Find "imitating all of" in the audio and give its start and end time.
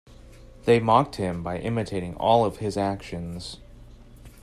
1.59-2.57